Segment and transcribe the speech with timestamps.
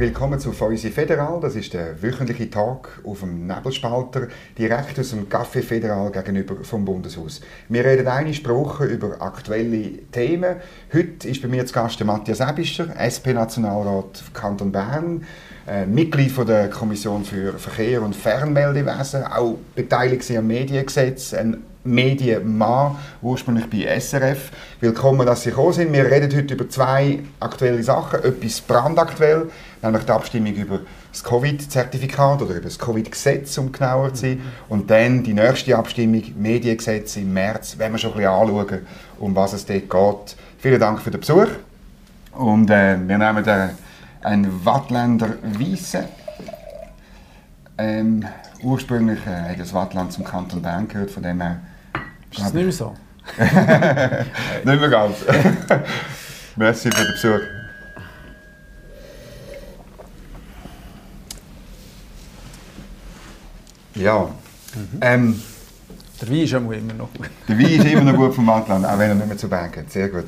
[0.00, 1.40] Willkommen zu Feusi Federal.
[1.42, 6.86] Das ist der wöchentliche Tag auf dem Nebelspalter, direkt aus dem Café Federal gegenüber vom
[6.86, 7.42] Bundeshaus.
[7.68, 10.56] Wir reden eine Sprache über aktuelle Themen.
[10.90, 15.26] Heute ist bei mir zu Gast Matthias Ebischer, SP-Nationalrat Kanton Bern,
[15.68, 22.96] äh, Mitglied von der Kommission für Verkehr und Fernmeldewesen, auch beteiligt am Mediengesetz, ein Medienmann,
[23.22, 24.50] ursprünglich bei SRF.
[24.80, 25.92] Willkommen, dass Sie gekommen sind.
[25.92, 28.22] Wir reden heute über zwei aktuelle Sachen.
[28.22, 29.50] Etwas brandaktuell,
[29.82, 34.42] nämlich die Abstimmung über das Covid-Zertifikat oder über das Covid-Gesetz, um genauer zu sein.
[34.68, 38.86] Und dann die nächste Abstimmung, Mediengesetz im März, wenn wir schon ein bisschen anschauen,
[39.18, 40.36] um was es dort geht.
[40.58, 41.48] Vielen Dank für den Besuch.
[42.32, 43.70] Und äh, wir nehmen den,
[44.22, 46.04] einen Wattländer Weisse.
[47.78, 48.22] Ähm,
[48.62, 51.60] ursprünglich äh, hat das Wattland zum Kanton Bern gehört, von dem her
[52.30, 52.94] ist das nicht mehr so?
[53.38, 55.16] nicht mehr ganz.
[56.56, 57.40] Merci für den Besuch.
[63.94, 64.30] Ja.
[64.74, 64.98] Mhm.
[65.00, 65.42] Ähm,
[66.20, 67.30] der Wein ist immer noch gut.
[67.48, 69.72] Der Wein ist immer noch gut vom Wattland, auch wenn er nicht mehr zu Bern
[69.72, 69.90] geht.
[69.90, 70.26] Sehr gut.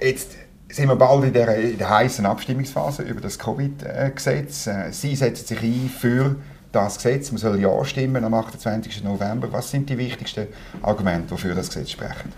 [0.00, 0.32] Jetzt
[0.68, 4.66] sind wir bald in der, in der heißen Abstimmungsphase über das Covid-Gesetz.
[4.66, 6.36] Äh, Sie setzen sich ein für
[6.72, 7.30] das Gesetz.
[7.30, 9.02] Man soll Ja stimmen am 28.
[9.04, 9.48] November.
[9.52, 10.48] Was sind die wichtigsten
[10.82, 12.32] Argumente, die für das Gesetz sprechen?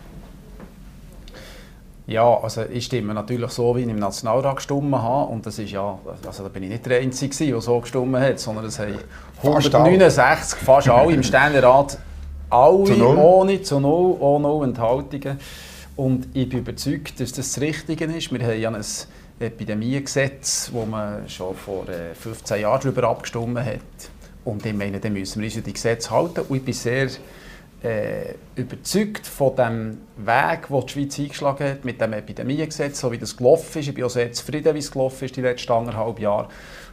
[2.08, 5.30] Ja, also ich stimme natürlich so, wie ich im Nationalrat gestimmt habe.
[5.30, 8.40] Und das ist ja, also da bin ich nicht der Einzige, der so gestimmt hat,
[8.40, 8.98] sondern es haben
[9.42, 11.98] 169, fast alle im Ständerat,
[12.48, 15.38] alle zu ohne, zu null, ohne Enthaltungen.
[15.96, 18.32] Und ich bin überzeugt, dass das das Richtige ist.
[18.32, 18.84] Wir haben ja ein
[19.40, 23.80] Epidemiegesetz, wo man schon vor 15 äh, Jahren darüber abgestimmt hat.
[24.48, 26.40] Und ich meine, dann müssen wir uns an die Gesetze halten.
[26.48, 27.08] Und ich bin sehr
[27.82, 33.18] äh, überzeugt von dem Weg, den die Schweiz eingeschlagen hat mit dem Epidemiegesetz, so wie
[33.18, 33.88] das gelaufen ist.
[33.88, 36.48] Ich bin auch sehr zufrieden, wie es gelaufen ist die letzten anderthalb Jahre.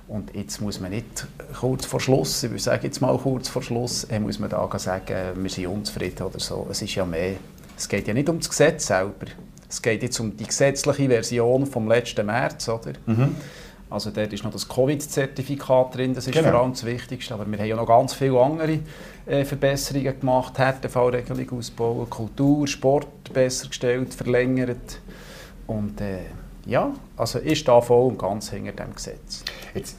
[0.09, 3.63] Und jetzt muss man nicht kurz vor Schluss, ich würde sagen jetzt mal kurz vor
[3.63, 6.67] Schluss, äh, muss man da sagen, wir sind unzufrieden oder so.
[6.69, 7.35] Es ist ja mehr,
[7.77, 9.27] es geht ja nicht um das Gesetz selber.
[9.69, 12.93] Es geht jetzt um die gesetzliche Version vom letzten März, oder?
[13.05, 13.35] Mhm.
[13.95, 16.49] Also dort ist noch das Covid-Zertifikat drin, das ist genau.
[16.51, 17.33] vor allem das Wichtigste.
[17.33, 18.79] Aber wir haben ja noch ganz viele andere
[19.25, 24.99] äh, Verbesserungen gemacht, Härtefallregelung ausbauen, Kultur, Sport besser gestellt, verlängert.
[25.65, 26.19] Und äh,
[26.65, 29.45] ja, also ist da voll und ganz hinter dem Gesetz.
[29.73, 29.95] Jetzt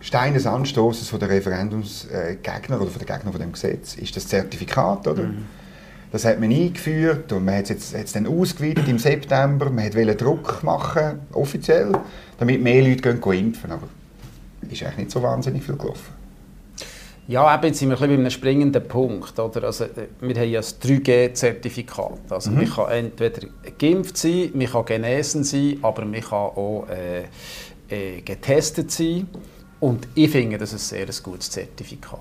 [0.00, 4.28] Stein des Anstoßes von der Referendumsgegner oder von der Gegner von dem Gesetz ist das
[4.28, 5.24] Zertifikat, oder?
[5.24, 5.46] Mhm.
[6.12, 9.70] Das hat man eingeführt und man hat es jetzt, dann ausgeweitet im September.
[9.70, 11.92] Man wollte Druck machen, offiziell,
[12.38, 13.70] damit mehr Leute gehen, gehen impfen.
[13.70, 13.88] Aber
[14.68, 16.20] ist eigentlich nicht so wahnsinnig viel gelaufen.
[17.28, 19.38] Ja, eben sind wir ein bisschen bei einem springenden Punkt.
[19.38, 19.64] Oder?
[19.64, 19.86] Also,
[20.20, 22.18] wir haben ja das 3G-Zertifikat.
[22.28, 22.56] Also, mhm.
[22.56, 23.46] Man kann entweder
[23.78, 27.26] geimpft sein, man kann genesen sein, aber man kann auch äh,
[27.88, 29.28] äh, getestet sein.
[29.78, 32.18] Und ich finde, das ist ein sehr gutes Zertifikat.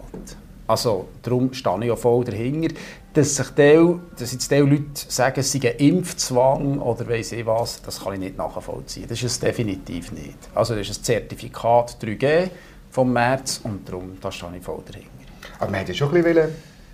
[0.70, 2.76] Also darum stehe ich auch voll dahinter.
[3.12, 7.44] Dass, sich die, dass jetzt die Leute sagen, es sei ein Impfzwang oder weiss ich
[7.44, 9.08] was, das kann ich nicht nachvollziehen.
[9.10, 10.38] Das ist es definitiv nicht.
[10.54, 12.52] Also das ist ein Zertifikat 3G
[12.92, 15.10] vom März und darum da stehe ich voll dahinter.
[15.58, 16.50] Aber man hätte schon ein bisschen,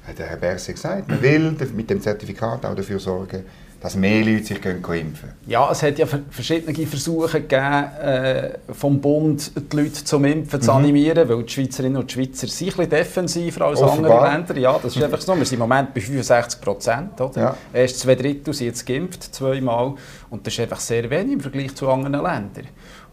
[0.07, 3.43] hat der Herr Berse gesagt, man will mit dem Zertifikat auch dafür sorgen,
[3.85, 9.00] dass mehr Leute sich gehen impfen Ja, es hat ja verschiedene Versuche gegeben, äh, vom
[9.00, 10.78] Bund die Leute zum Impfen zu mhm.
[10.78, 14.23] animieren, weil die Schweizerinnen und Schweizer sind ein defensiver als Offenbar.
[14.23, 14.57] andere Länder.
[14.57, 15.38] Ja, das ist einfach so.
[15.38, 17.12] Wir sind im Moment bei 65 Prozent.
[17.35, 17.56] Ja.
[17.72, 19.94] Erst zwei Drittel sind jetzt geimpft, zweimal.
[20.31, 22.67] Und das ist einfach sehr wenig im Vergleich zu anderen Ländern.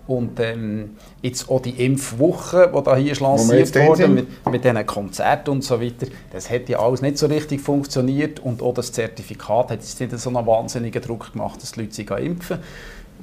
[0.06, 5.50] Und ähm, jetzt auch die Impfwoche, die da hier lanciert wurde, mit, mit diesen Konzerten
[5.50, 9.70] und so weiter, das hat ja alles nicht so richtig funktioniert und auch das Zertifikat
[9.70, 12.58] hat jetzt nicht so einen wahnsinnigen Druck gemacht, dass die Leute sich impfen.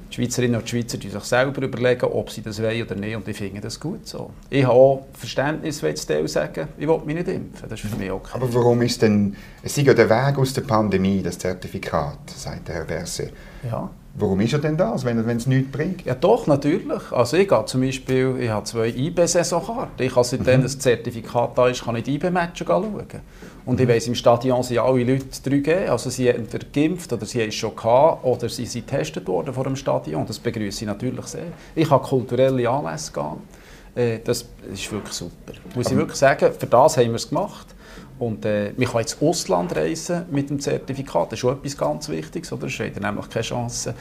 [0.10, 3.28] Die Schweizerinnen und Schweizer die sich selber überlegen, ob sie das wollen oder nicht und
[3.28, 4.32] ich finde das gut so.
[4.50, 7.98] Ich habe auch Verständnis, wenn die sagen, ich will mich nicht impfen, das ist für
[7.98, 8.32] mich okay.
[8.34, 12.70] Aber warum ist denn, es ist ja der Weg aus der Pandemie, das Zertifikat, sagt
[12.70, 13.30] der Herr Berse.
[13.70, 13.90] Ja.
[14.16, 16.04] Warum ist er denn das, wenn, es nichts bringt?
[16.06, 17.12] Ja doch, natürlich.
[17.12, 20.06] Also ich gehe zum Beispiel, ich habe zwei IB-Saisonkarten.
[20.06, 20.64] Ich kann seitdem mhm.
[20.64, 23.06] das Zertifikat da ist, kann ich die IB-Matches schauen.
[23.66, 23.82] Und mhm.
[23.82, 27.42] ich weiss, im Stadion sind alle Leute 3G, also sie haben entweder geimpft oder sie
[27.42, 30.26] haben es schon gehabt oder sie sind getestet worden vor dem Stadion.
[30.26, 31.44] Das begrüße ich natürlich sehr.
[31.76, 33.60] Ich kann kulturelle Anlässe gehen.
[33.96, 35.54] Äh, das ist wirklich super.
[35.76, 37.68] Muss ich wirklich sagen, für das haben wir es gemacht.
[38.20, 41.28] Und äh, man kann ins Ausland reisen mit dem Zertifikat.
[41.28, 42.52] Das ist schon etwas ganz Wichtiges.
[42.52, 42.68] Oder?
[42.68, 43.94] Es hat nämlich keine Chance.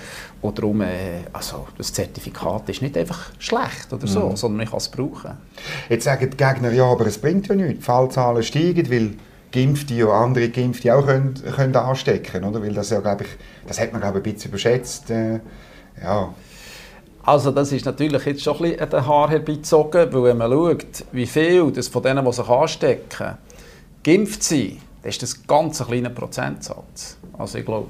[0.42, 4.36] Und darum, äh, also, das Zertifikat ist nicht einfach schlecht oder so, mhm.
[4.36, 5.30] sondern man kann es brauchen.
[5.88, 7.78] Jetzt sagen die Gegner, ja, aber es bringt ja nichts.
[7.78, 9.14] Die Fallzahlen steigen, weil
[9.52, 12.54] Geimpfte und andere Geimpfte auch können, können anstecken können.
[12.54, 13.26] Weil das, ja, ich,
[13.66, 15.10] das hat man glaube ich, ein bisschen überschätzt.
[15.10, 15.40] Äh,
[16.02, 16.34] ja.
[17.22, 20.50] Also das ist natürlich jetzt schon ein bisschen an den Haar herbeizogen, weil wenn man
[20.50, 23.36] schaut, wie viele das von denen, die sich anstecken,
[24.02, 27.16] geimpft sind, dann ist das ein ganz kleiner Prozentsatz.
[27.36, 27.86] Also ich glaube,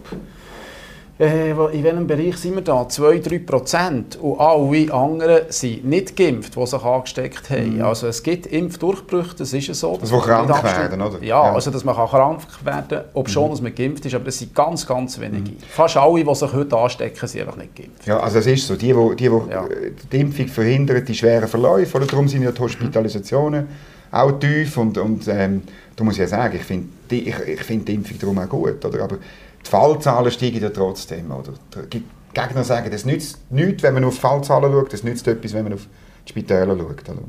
[1.21, 2.83] äh, in welchem Bereich sind wir da?
[2.83, 4.17] 2-3 Prozent.
[4.17, 7.77] Und alle anderen sind nicht geimpft, die sich angesteckt haben.
[7.77, 7.83] Mhm.
[7.83, 9.99] Also es gibt Impfdurchbrüche, das ist so.
[10.01, 11.19] Das, das krank werden, oder?
[11.21, 13.51] Ja, ja, also dass man kann krank werden kann, ob schon, mhm.
[13.51, 15.51] dass man geimpft ist, aber das sind ganz, ganz wenige.
[15.51, 15.57] Mhm.
[15.69, 18.07] Fast alle, die sich heute anstecken, sind einfach nicht geimpft.
[18.07, 19.65] Ja, also es ist so, die, die, die, ja.
[20.13, 23.67] die Impfung verhindern, die schweren Verläufe, oder darum sind ja die Hospitalisationen
[24.11, 25.63] auch tief und, und ähm,
[25.97, 28.85] da muss ich ja sagen, ich finde ich, ich find die Impfung darum auch gut,
[28.85, 29.03] oder?
[29.03, 29.17] aber
[29.65, 31.31] die Fallzahlen steigen ja trotzdem.
[31.31, 31.53] Oder?
[31.93, 35.53] Die Gegner sagen, das nützt nichts, wenn man auf die Fallzahlen schaut, das nützt etwas,
[35.55, 35.87] wenn man auf
[36.27, 37.09] die Spitäler schaut.
[37.09, 37.23] Oder?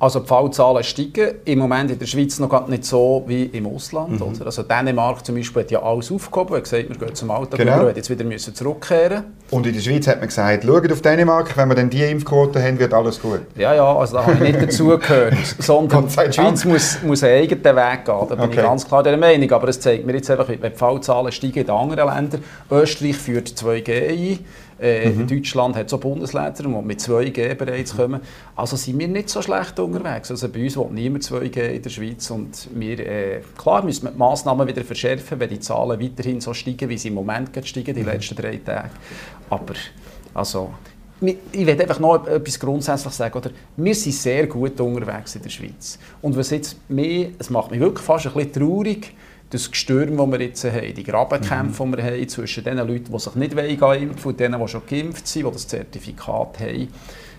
[0.00, 4.18] Also die Fallzahlen steigen im Moment in der Schweiz noch nicht so wie im Ausland.
[4.18, 4.22] Mhm.
[4.22, 4.46] Oder?
[4.46, 7.82] Also Dänemark zum Beispiel hat ja alles aufgehoben, hat gesagt, wir gehen zum Alltag genau.
[7.82, 11.54] über, jetzt wieder müssen zurückkehren Und in der Schweiz hat man gesagt, schaut auf Dänemark,
[11.54, 13.42] wenn wir dann die Impfquote haben, wird alles gut.
[13.56, 17.76] Ja, ja, also da habe ich nicht dazugehört, sondern die Schweiz muss, muss einen eigenen
[17.76, 18.54] Weg gehen, da bin okay.
[18.56, 19.52] ich ganz klar der Meinung.
[19.52, 23.48] Aber es zeigt mir jetzt einfach, wenn die Fallzahlen steigen in anderen Ländern, Österreich führt
[23.48, 24.38] 2G ein,
[24.80, 25.26] äh, mhm.
[25.26, 28.20] Deutschland hat so Bundesländer, die mit 2G bereits kommen.
[28.56, 30.30] Also sind wir nicht so schlecht unterwegs.
[30.30, 32.30] Also bei uns will niemand 2G in der Schweiz.
[32.30, 36.54] Und wir, äh, klar müssen wir die Massnahmen wieder verschärfen, wenn die Zahlen weiterhin so
[36.54, 38.08] steigen, wie sie im Moment steigen, die mhm.
[38.08, 38.90] letzten drei Tage.
[39.50, 39.74] Aber
[40.32, 40.70] also,
[41.20, 43.36] ich will einfach noch etwas grundsätzlich sagen.
[43.36, 43.50] Oder?
[43.76, 45.98] Wir sind sehr gut unterwegs in der Schweiz.
[46.22, 49.14] Und was jetzt mehr, es macht mich wirklich fast ein bisschen traurig,
[49.50, 51.92] das Gestürm, das wir jetzt haben, die Grabenkämpfe, mhm.
[51.92, 55.26] die wir haben zwischen den Leuten, die sich nicht impfen und denen, die schon geimpft
[55.26, 56.88] sind, die das Zertifikat haben,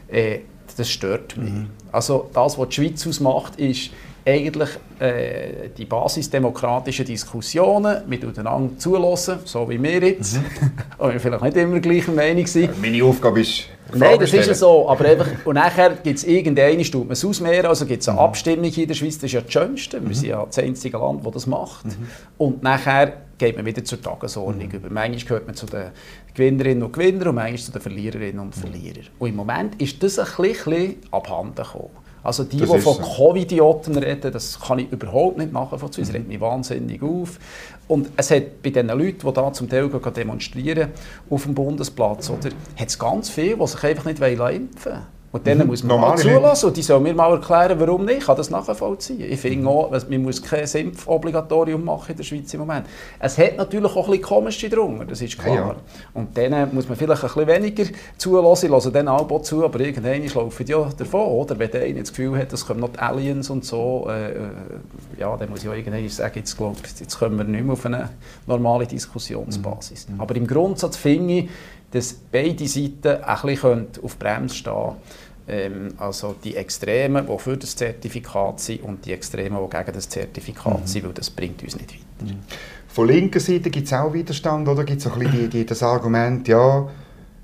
[0.10, 0.40] äh,
[0.78, 1.52] das stört mich.
[1.52, 1.70] Mhm.
[1.92, 3.92] Also das, was die Schweiz ausmacht, ist
[4.26, 4.70] eigentlich
[5.00, 10.72] äh, die basisdemokratischen Diskussionen miteinander zulassen, so wie wir jetzt, mhm.
[10.98, 12.80] und wir vielleicht nicht immer gleicher Meinung sind.
[12.82, 14.88] Meine Aufgabe ist Nein, das ist ja so.
[14.90, 18.20] Aber einfach, und nachher gibt es irgendeine, tut man es ausmehren, also gibt es eine
[18.20, 18.26] mhm.
[18.26, 20.02] Abstimmung in der Schweiz, das ist ja das Schönste.
[20.02, 20.14] Wir mhm.
[20.14, 21.86] sind ja das einzige Land, das das macht.
[21.86, 22.08] Mhm.
[22.38, 24.76] Und nachher geht man wieder zur Tagesordnung mhm.
[24.76, 24.90] über.
[24.90, 25.88] Manchmal gehört man zu den
[26.34, 29.08] Gewinnerinnen und Gewinnern und manchmal zu den Verliererinnen und Verlierern.
[29.20, 31.90] Und im Moment ist das ein bisschen abhanden gekommen.
[32.24, 33.02] Also die, das die von so.
[33.02, 36.04] Covid-Idioten reden, das kann ich überhaupt nicht nachvollziehen.
[36.04, 36.16] Das mhm.
[36.16, 37.40] regt mich wahnsinnig auf.
[37.88, 40.90] Und es hat bei den Leuten, die da zum Teil demonstrieren
[41.30, 44.70] auf dem Bundesplatz, oder, hat es ganz viele, die sich einfach nicht impfen wollen.
[45.32, 45.68] Und denen mhm.
[45.68, 48.20] muss man mal zulassen und die sollen mir mal erklären, warum nicht.
[48.20, 49.22] Ich kann das nachvollziehen.
[49.32, 52.86] Ich finde auch, man muss kein Impfobligatorium machen in der Schweiz im Moment.
[53.18, 55.56] Es hat natürlich auch ein bisschen komische drunter, das ist klar.
[55.56, 55.76] Ja, ja.
[56.14, 57.86] Und denen muss man vielleicht ein bisschen weniger
[58.18, 58.66] zulassen.
[58.66, 61.22] Ich höre denen auch zu, aber irgendwann laufen die ja davon.
[61.28, 61.58] Oder?
[61.58, 64.38] Wenn der das Gefühl hat, es kommen noch die Aliens und so, äh, äh,
[65.18, 67.86] ja, dann muss ich auch irgendwann sagen, jetzt, glaub, jetzt kommen wir nicht mehr auf
[67.86, 68.10] eine
[68.48, 70.10] normale Diskussionsbasis.
[70.10, 70.20] Mhm.
[70.20, 71.50] Aber im Grundsatz finde ich,
[71.92, 74.96] dass beide Seiten ein bisschen auf Bremse stehen können.
[75.48, 80.08] Ähm, also die Extremen, die für das Zertifikat sind und die Extremen, die gegen das
[80.08, 80.88] Zertifikat mhm.
[80.88, 82.32] sind, weil das bringt uns nicht weiter.
[82.32, 82.40] Mhm.
[82.88, 84.84] Von linker Seite gibt es auch Widerstand, oder?
[84.84, 86.88] Gibt es ein bisschen die, die, das Argument, ja,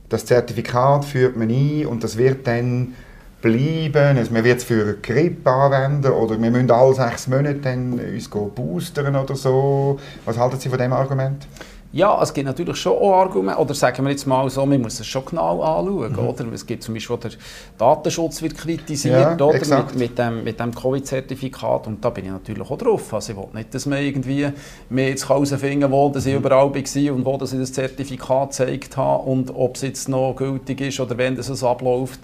[0.10, 2.94] das Zertifikat führt man ein und das wird dann
[3.42, 7.56] bleiben, also man wird es für eine Grippe anwenden oder wir müssen alle sechs Monate
[7.56, 10.00] dann uns boostern oder so.
[10.26, 11.48] Was halten Sie von dem Argument?
[11.94, 15.00] Ja, es gibt natürlich schon auch Argumente, oder sagen wir jetzt mal so, man muss
[15.00, 16.20] es schon genau anschauen, mhm.
[16.20, 16.46] oder?
[16.54, 17.32] Es gibt zum Beispiel, wo der
[17.78, 19.78] Datenschutz wird kritisiert, ja, oder?
[19.78, 23.14] Mit, mit, dem, mit dem Covid-Zertifikat und da bin ich natürlich auch drauf.
[23.14, 24.50] Also ich will nicht, dass man irgendwie
[24.90, 26.40] mir jetzt herausfinden wo dass ich mhm.
[26.40, 30.36] überall war und wo dass ich das Zertifikat gezeigt habe und ob es jetzt noch
[30.36, 32.20] gültig ist oder wenn das abläuft.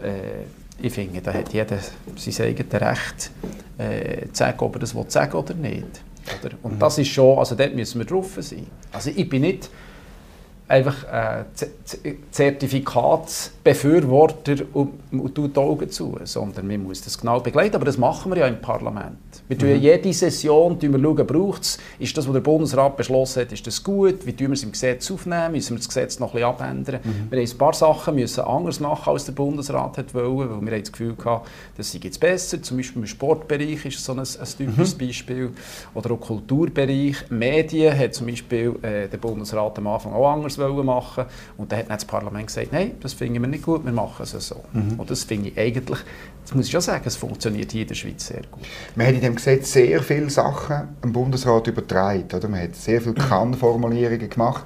[0.00, 0.44] Äh,
[0.80, 1.78] ich finde, da hat jeder
[2.16, 3.30] sein eigenes Recht,
[3.78, 6.02] äh, zu sagen, ob er das sagen will oder nicht.
[6.40, 6.54] Oder?
[6.62, 6.78] Und mhm.
[6.78, 8.66] das ist schon, also dort müssen wir drauf sein.
[8.92, 9.68] Also ich bin nicht
[10.68, 11.44] einfach äh,
[12.30, 17.76] Zertifikatsbefürworter und, und tut die Augen zu, sondern man muss das genau begleiten.
[17.76, 19.18] Aber das machen wir ja im Parlament.
[19.52, 19.82] Wir tun mhm.
[19.82, 23.84] jede Session wir schauen, braucht es, ist das, was der Bundesrat beschlossen hat, ist das
[23.84, 26.48] gut, wie tun wir es im Gesetz aufnehmen, müssen wir das Gesetz noch ein bisschen
[26.48, 27.00] abändern.
[27.04, 27.30] Mhm.
[27.30, 30.72] Wir haben ein paar Sachen müssen anders machen, als der Bundesrat hat wollen, weil wir
[30.72, 32.62] haben das Gefühl hatten, das sei jetzt besser.
[32.62, 35.06] Zum Beispiel im Sportbereich ist so ein, ein typisches mhm.
[35.06, 35.50] Beispiel.
[35.94, 37.16] Oder auch Kulturbereich.
[37.28, 41.26] Medien hat zum Beispiel äh, der Bundesrat am Anfang auch anders wollen machen
[41.58, 44.22] und dann hat dann das Parlament gesagt, nein, das finden wir nicht gut, wir machen
[44.22, 44.56] es so.
[44.72, 44.98] Mhm.
[44.98, 45.98] Und das finde ich eigentlich,
[46.52, 48.60] das muss ich schon sagen, es funktioniert hier in der Schweiz sehr gut.
[48.94, 52.46] Man hat in dem Gesetz sehr viele Sachen am Bundesrat übertragen, oder?
[52.46, 54.64] Man hat sehr viele Kann-Formulierungen gemacht.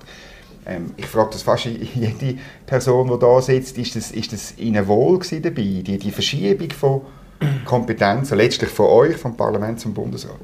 [0.66, 4.88] Ähm, ich frage das fast jede Person, die da sitzt, ist das, ist das Ihnen
[4.88, 7.02] wohl dabei, die, die Verschiebung von
[7.64, 10.34] Kompetenzen, letztlich von euch, vom Parlament zum Bundesrat?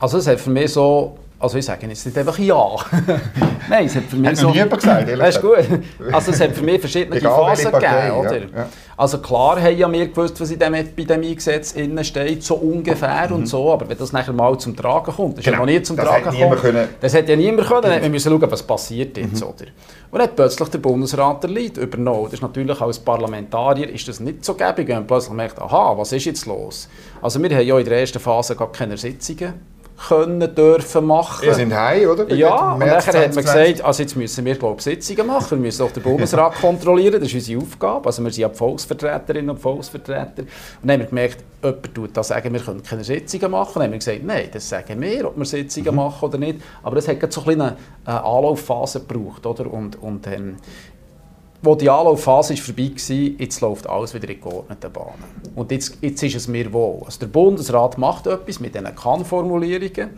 [0.00, 2.56] Also es hat für mich so also ich sage jetzt nicht einfach ja.
[3.68, 4.54] Nein, es hat für mich hat so...
[4.54, 5.58] Hat gesagt, ist gut.
[6.12, 8.36] Also es hat für mich verschiedene Phasen Partei, gegeben, oder?
[8.38, 8.68] Ja, ja.
[8.96, 13.46] Also klar haben ja wir gewusst, was in diesem Epidemiegesetz innen steht, so ungefähr und
[13.46, 15.50] so, aber wenn das nachher mal zum Tragen kommt, das ist Mhm.
[15.50, 16.58] Genau, ja noch nie zum das Tragen gekommen.
[16.60, 16.88] können.
[17.00, 19.48] Das hätte ja niemand können, dann hätte man müssen schauen, was passiert jetzt, Mhm.
[19.48, 19.64] oder?
[20.10, 22.24] Und dann hat plötzlich der Bundesrat der Leid übernommen.
[22.24, 25.94] Das ist natürlich als Parlamentarier ist das nicht so gäbig, wenn man plötzlich merkt, aha,
[25.98, 26.88] was ist jetzt los?
[27.20, 29.54] Also wir haben ja in der ersten Phase gar keine Sitzungen
[30.08, 31.46] können, dürfen machen.
[31.46, 32.32] Wir sind heim, oder?
[32.34, 33.44] Ja, Im und nachher hat man 2020.
[33.44, 37.28] gesagt, also jetzt müssen wir glaube Sitzungen machen, wir müssen auch den Bundesrat kontrollieren, das
[37.28, 38.06] ist unsere Aufgabe.
[38.06, 40.42] Also wir sind ja Volksvertreterinnen und Volksvertreter.
[40.42, 40.48] Und
[40.82, 43.68] dann haben wir gemerkt, jemand tut da sagen, wir können keine Sitzungen machen.
[43.68, 45.96] Und dann haben wir gesagt, nein, das sagen wir, ob wir Sitzungen Mhm.
[45.96, 46.60] machen oder nicht.
[46.82, 49.46] Aber das hat so eine äh, Anlaufphase gebraucht.
[49.46, 49.72] Oder?
[49.72, 50.56] Und, und ähm,
[51.64, 55.24] wo die Anlaufphase ist vorbei war, jetzt läuft alles wieder in geordneten Bahnen.
[55.54, 57.02] Und jetzt, jetzt ist es mir wohl.
[57.04, 60.10] Also der Bundesrat macht etwas mit diesen Kann-Formulierungen.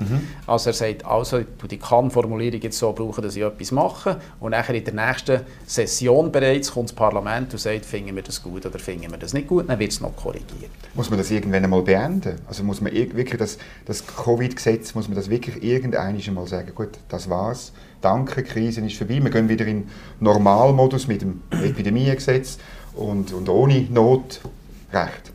[0.47, 4.21] Also er sagt, also ich tue die Kann-Formulierung jetzt so brauchen, dass ich etwas mache.
[4.41, 8.43] Und nachher in der nächsten Session bereits kommt das Parlament und sagt, finden wir das
[8.43, 9.69] gut oder finden wir das nicht gut.
[9.69, 10.71] Dann wird es noch korrigiert.
[10.95, 12.37] Muss man das irgendwann einmal beenden?
[12.49, 16.91] Also muss man wirklich das, das Covid-Gesetz, muss man das wirklich irgendwann einmal sagen, gut,
[17.09, 19.88] das war's, danke, die Krise ist vorbei, wir gehen wieder in
[20.21, 22.59] Normalmodus mit dem Epidemiegesetz
[22.95, 25.33] und, und ohne Notrecht.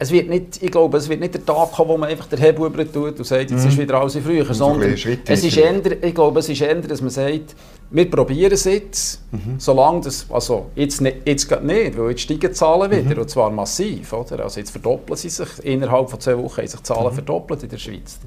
[0.00, 2.38] Es wird nicht, ich glaube, es wird nicht der Tag kommen, wo man einfach den
[2.38, 6.14] Hebel tut und sagt, jetzt ist wieder alles wie früher, sondern es ist eher, ich
[6.14, 7.56] glaube, es ist eher, dass man sagt,
[7.90, 9.22] wir probieren es jetzt,
[9.56, 13.30] solange das, also jetzt, nicht, jetzt geht nicht, weil jetzt steigen die Zahlen wieder, und
[13.30, 14.44] zwar massiv, oder?
[14.44, 17.70] Also jetzt verdoppeln sie sich, innerhalb von zwei Wochen haben sich die Zahlen verdoppelt in
[17.70, 18.18] der Schweiz.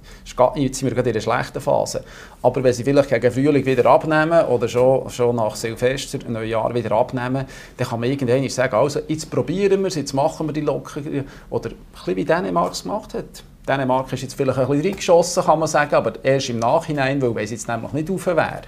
[0.55, 2.03] Jetzt sind wir gerade in einer schlechten Phase.
[2.41, 6.93] Aber wenn sie vielleicht gegen Frühling wieder abnehmen oder schon, schon nach Silvester, Neujahr wieder
[6.93, 7.45] abnehmen,
[7.77, 11.25] dann kann man irgendwann sagen, also jetzt probieren wir es, jetzt machen wir die Lockerungen.
[11.51, 13.43] Oder ein bisschen wie Dänemark es gemacht hat.
[13.67, 17.35] Dänemark ist jetzt vielleicht ein bisschen reingeschossen, kann man sagen, aber erst im Nachhinein, weil
[17.35, 18.61] wenn es jetzt nämlich nicht rauf wäre,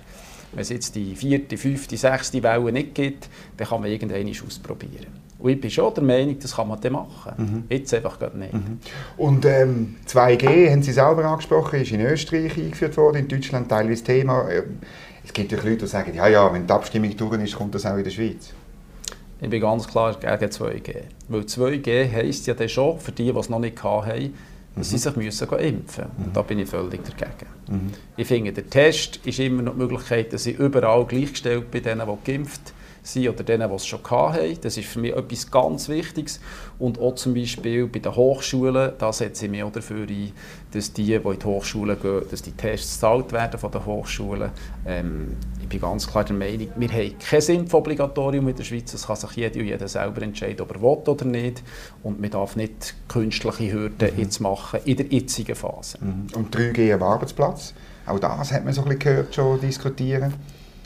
[0.54, 5.08] wenn es jetzt die vierte, fünfte, sechste Welle nicht gibt, dann kann man irgendwann ausprobieren.
[5.40, 7.66] Und ich bin schon der Meinung, das kann man dann machen.
[7.70, 8.54] Jetzt einfach gerade nicht.
[9.18, 14.04] Und ähm, 2G, haben Sie selber angesprochen, ist in Österreich eingeführt worden, in Deutschland teilweise
[14.04, 14.50] Thema.
[14.50, 14.80] Ähm,
[15.26, 17.86] Es gibt natürlich Leute, die sagen, ja, ja, wenn die Abstimmung durch ist, kommt das
[17.86, 18.54] auch in der Schweiz.
[19.42, 20.96] Ich bin ganz klar gegen 2G.
[21.28, 24.34] Weil 2G heisst ja dann schon, für die, die es noch nicht hatten,
[24.76, 26.26] dass sie sich müssen impfen müssen.
[26.26, 27.50] Und da bin ich völlig dagegen.
[28.18, 32.08] Ich finde, der Test ist immer noch die Möglichkeit, dass ich überall gleichgestellt bin, denen,
[32.08, 34.58] die geimpft sind oder denen, die es schon hatten.
[34.62, 36.40] Das ist für mich etwas ganz Wichtiges.
[36.80, 40.32] Und auch zum Beispiel bei den Hochschulen, da setze ich mich auch dafür ein,
[40.72, 44.52] dass die, die in die Hochschulen gehen, dass die Tests gezahlt werden von den Hochschulen.
[44.86, 48.94] Ähm, ich bin ganz klar der Meinung, wir haben kein Impfobligatorium in der Schweiz.
[48.94, 51.62] Es kann sich jeder und jeder selber entscheiden, ob er will oder nicht.
[52.02, 55.98] Und man darf nicht künstliche Hürden jetzt machen in der jetzigen Phase.
[56.36, 57.74] Und 3G am Arbeitsplatz,
[58.06, 60.34] auch das hat man so ein bisschen gehört, schon diskutieren.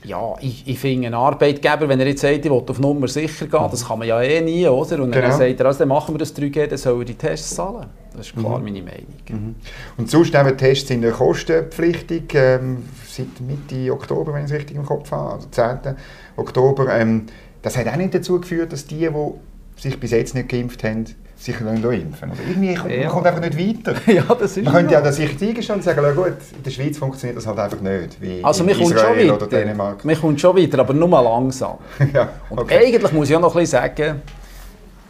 [0.03, 3.47] Ja, ich, ich finde einen Arbeitgeber, wenn er jetzt sagt, ich will auf Nummer sicher
[3.47, 5.01] gehen, das kann man ja eh nie, oder?
[5.01, 5.37] Und dann Genau.
[5.37, 7.87] sagt er, also, dann machen wir das 3G, dann soll er die Tests zahlen.
[8.15, 9.55] Das ist klar meine Meinung.
[9.97, 14.77] Und sonst eben die Tests sind kostenpflichtig, ähm, seit Mitte Oktober, wenn ich es richtig
[14.77, 15.95] im Kopf habe, also 10.
[16.35, 16.93] Oktober.
[16.95, 17.25] Ähm,
[17.61, 21.05] das hat auch nicht dazu geführt, dass die, die sich bis jetzt nicht geimpft haben,
[21.37, 22.99] sich lassen impfen Oder irgendwie kommt, Ja.
[23.03, 23.95] man kommt einfach nicht weiter.
[24.11, 26.71] ja, das ist Man könnte ja das sich eingestehen und sagen, "Ja gut, in der
[26.71, 29.47] Schweiz funktioniert das halt einfach nicht, wie Also, in wir kommt schon Israel oder.
[29.47, 30.05] Dänemark.
[30.07, 31.77] Wir kommt schon weiter, aber nur mal langsam.
[32.13, 32.79] ja, Und okay.
[32.85, 34.21] eigentlich muss ich auch noch ein bisschen sagen,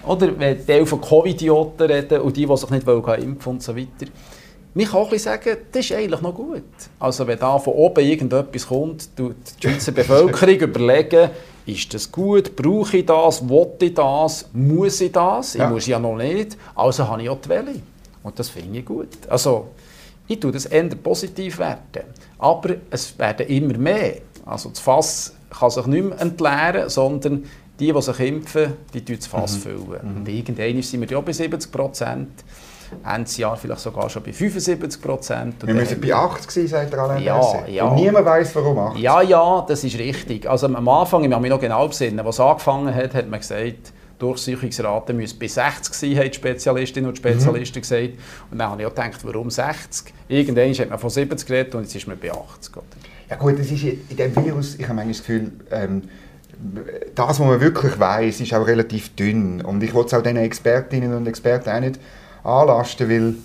[0.06, 3.76] oder, wenn die von Covid-Idioten reden und die, die sich nicht wollen, impfen und so
[3.76, 4.06] weiter.
[4.74, 6.64] Man kann auch sagen, das ist eigentlich noch gut.
[7.00, 11.30] Also wenn da von oben irgendetwas kommt, tut die Schweizer Bevölkerung überlegen,
[11.66, 15.70] ist das gut, brauche ich das, will ich das, muss ich das, ich Ja.
[15.70, 17.76] muss ja noch nicht, also habe ich auch die Welle.
[18.24, 19.10] Und das finde ich gut.
[19.28, 19.70] Also
[20.28, 22.04] ich tue das eher positiv werten.
[22.38, 24.16] Aber es werden immer mehr.
[24.46, 27.46] Also das Fass kann sich nicht mehr entleeren, sondern
[27.80, 30.02] die, die sich impfen, die tun das Fass füllen.
[30.18, 32.30] Und irgendwann sind wir ja bei 70 Prozent.
[33.06, 35.68] Ende Jahr vielleicht sogar schon bei 75 Prozent.
[35.68, 37.70] Wir müssen bei 80 sein, sagt der Alain Ja, Berset.
[37.70, 37.84] ja.
[37.86, 39.02] Und niemand weiß, warum 80.
[39.02, 40.50] Ja, ja, das ist richtig.
[40.50, 43.40] Also am Anfang, ich kann mich noch genau besinnen, als es angefangen hat, hat man
[43.40, 48.14] gesagt, die Durchsuchungsrate müsse bei 60 sein, haben die Spezialistinnen und Spezialisten gesagt.
[48.52, 50.14] Und dann habe ich auch gedacht, warum 60?
[50.28, 52.78] Irgendwann hat man von 70 geredet und jetzt ist man bei 80.
[52.78, 52.86] Oder?
[53.30, 56.04] Ja gut, das ist in diesem Virus, ich habe manchmal das Gefühl, ähm,
[57.14, 59.62] das, was man wirklich weiß, ist auch relativ dünn.
[59.62, 62.00] Und ich will es auch den Expertinnen und Experten auch nicht
[62.48, 63.36] anlasten, weil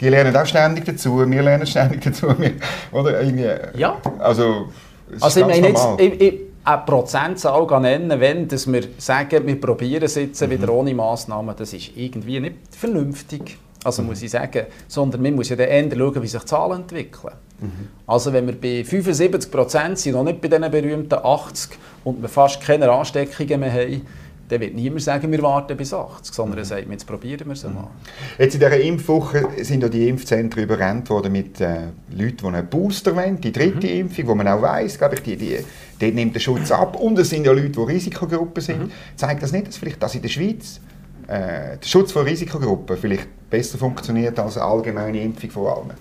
[0.00, 2.28] die lernen auch ständig dazu, wir lernen ständig dazu.
[2.92, 3.48] Oder irgendwie,
[3.78, 3.96] Ja.
[4.18, 4.68] Also,
[5.08, 8.82] es ist Also ich ganz meine jetzt, ich, ich, eine Prozentzahl nennen, wenn dass wir
[8.98, 10.50] sagen, wir probieren es jetzt Mhm.
[10.50, 13.58] wieder ohne Massnahmen, das ist irgendwie nicht vernünftig.
[13.82, 14.08] Also mhm.
[14.08, 17.32] muss ich sagen, sondern man muss ja dann eher schauen, wie sich die Zahlen entwickeln.
[17.60, 17.88] Mhm.
[18.06, 21.70] Also wenn wir bei 75 Prozent sind, noch nicht bei diesen berühmten 80
[22.04, 24.06] und wir fast keine Ansteckungen mehr haben,
[24.50, 27.62] dann wird niemand sagen, wir warten bis 80, sondern er sagt, jetzt probieren wir es
[27.62, 27.88] mal.
[28.36, 32.66] Jetzt in dieser Impfwoche sind ja die Impfzentren überrannt worden mit äh, Leuten, die einen
[32.66, 34.00] Booster wollen, die dritte mhm.
[34.00, 35.58] Impfung, wo man auch weiss, glaube ich, die, die,
[36.00, 36.96] dort nimmt der Schutz ab.
[36.96, 38.80] Und es sind ja Leute, die Risikogruppen sind.
[38.80, 38.90] Mhm.
[39.14, 40.80] Zeigt das nicht, dass vielleicht das in der Schweiz
[41.28, 45.92] äh, der Schutz von Risikogruppen vielleicht besser funktioniert als eine allgemeine Impfung von allen?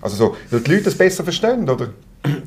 [0.00, 1.90] Also so, weil die Leute das besser verstehen, oder?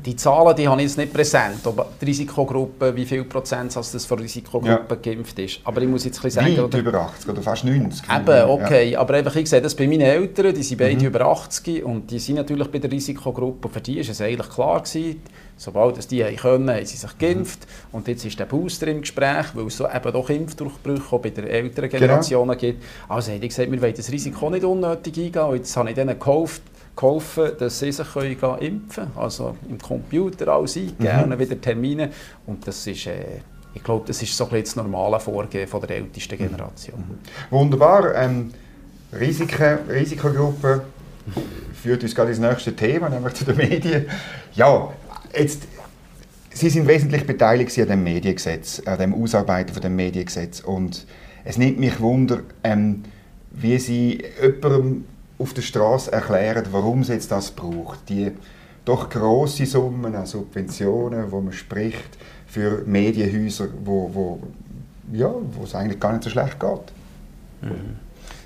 [0.04, 4.04] Die Zahlen die habe ich jetzt nicht präsent, ob die Risikogruppe, wie viel Prozent das
[4.04, 4.96] von Risikogruppen ja.
[4.96, 5.60] geimpft ist.
[5.64, 6.56] Aber ich muss jetzt ein sagen...
[6.56, 8.04] Weit über 80 oder fast 90.
[8.10, 8.90] Eben, okay.
[8.90, 9.00] Ja.
[9.00, 11.06] Aber einfach, ich sehe das bei meinen Eltern, die sind beide mhm.
[11.06, 13.68] über 80 und die sind natürlich bei der Risikogruppe.
[13.68, 15.22] Für die war es eigentlich klar, gewesen,
[15.56, 17.60] sobald es die können, haben sie sich geimpft.
[17.60, 17.98] Mhm.
[17.98, 21.30] Und jetzt ist der Booster im Gespräch, weil es so eben doch Impfdurchbrüche auch bei
[21.30, 22.58] der älteren Generation genau.
[22.58, 22.82] gibt.
[23.08, 25.42] Also hätte ich gesagt, wir wollen das Risiko nicht unnötig eingehen.
[25.42, 26.62] Und jetzt habe ich denen gekauft,
[26.98, 29.12] geholfen, dass sie sich können impfen können.
[29.16, 31.38] Also im Computer alles eingeben mhm.
[31.38, 32.10] wieder Termine.
[32.46, 33.40] Und das ist, äh,
[33.72, 36.38] ich glaube, das ist so ein das normale Vorgehen von der ältesten mhm.
[36.38, 36.98] Generation.
[36.98, 37.56] Mhm.
[37.56, 38.14] Wunderbar.
[38.16, 38.50] Ähm,
[39.12, 40.80] Risiken, Risikogruppen
[41.82, 44.06] führt uns gerade ins nächste Thema, nämlich zu den Medien.
[44.54, 44.92] Ja,
[45.36, 45.62] jetzt,
[46.50, 50.60] Sie sind wesentlich beteiligt an dem Mediengesetz, an dem Ausarbeiten von dem Mediengesetz.
[50.60, 51.06] Und
[51.44, 53.04] es nimmt mich Wunder, ähm,
[53.52, 55.04] wie Sie jemandem
[55.38, 58.08] auf der Straße erklären, warum es jetzt das braucht.
[58.08, 58.32] Die
[58.84, 62.16] doch große Summen an Subventionen, wo man spricht
[62.46, 64.40] für Medienhäuser, wo, wo,
[65.12, 66.92] ja, wo es eigentlich gar nicht so schlecht geht.
[67.62, 67.96] Mhm.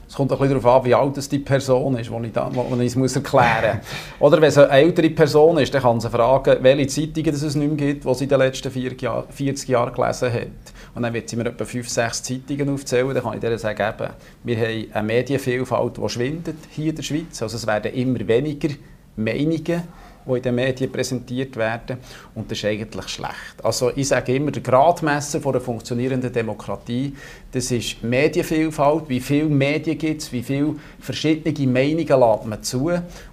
[0.08, 2.96] Es kommt bisschen darauf an, wie alt die Person ist, die ich, da, die ich
[2.96, 4.28] es erklären muss.
[4.28, 7.56] Oder wenn es eine ältere Person ist, dann kann sie fragen, welche Zeitungen es nicht
[7.56, 10.48] mehr gibt, die sie in den letzten 40 Jahren gelesen hat.
[10.94, 13.14] Und dann wird sie mir etwa 5, 6 Zeitungen aufzählen.
[13.14, 14.12] Dann kann ich ihr sagen, eben,
[14.44, 17.40] wir haben eine Medienvielfalt, die schwindet hier in der Schweiz.
[17.42, 18.68] Also es werden immer weniger
[19.16, 19.82] Meinungen
[20.26, 21.98] die in den Medien präsentiert werden.
[22.34, 23.56] Und das ist eigentlich schlecht.
[23.62, 27.14] Also ich sage immer, der Gradmesser von einer funktionierenden Demokratie,
[27.50, 32.90] das ist Medienvielfalt, wie viele Medien gibt es, wie viele verschiedene Meinungen lädt man zu.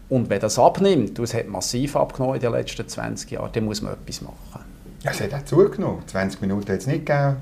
[0.09, 3.65] Und wenn das abnimmt, und es hat massiv abgenommen in den letzten 20 Jahren, dann
[3.65, 4.68] muss man etwas machen.
[5.03, 6.03] Ja, es hat auch zugenommen.
[6.05, 7.37] 20 Minuten hat es nicht gegeben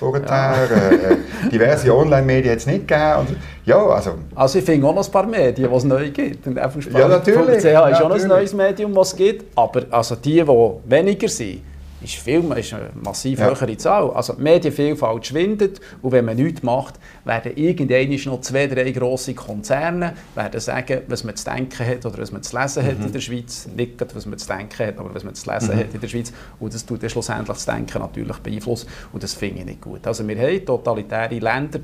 [0.00, 0.24] vorher.
[0.26, 0.64] Ja.
[0.64, 1.16] Äh, äh,
[1.52, 3.18] diverse Online-Medien hat es nicht gegeben.
[3.18, 4.14] Und, ja, also.
[4.34, 6.46] also ich finde auch noch ein paar Medien, die es neu gibt.
[6.46, 7.58] Und ja, natürlich.
[7.58, 9.58] CH ist ja, auch ein neues Medium, das es gibt.
[9.58, 10.46] Aber also die, die
[10.86, 11.62] weniger sind,
[12.02, 13.46] ist, viel, ist eine massiv ja.
[13.46, 14.10] höhere Zahl.
[14.10, 19.34] Also die Medienvielfalt schwindet und wenn man nichts macht, werden irgendwann noch zwei, drei grosse
[19.34, 22.88] Konzerne werden sagen, was man zu denken hat oder was man zu lesen mhm.
[22.88, 23.68] hat in der Schweiz.
[23.76, 25.80] Nicht gerade, was man zu denken hat, aber was man zu lesen mhm.
[25.80, 26.32] hat in der Schweiz.
[26.58, 30.06] Und das tut dann schlussendlich das Denken natürlich beeinflussen und das finde ich nicht gut.
[30.06, 31.80] Also wir haben totalitäre Länder,